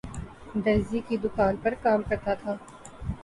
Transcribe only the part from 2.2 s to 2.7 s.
تھا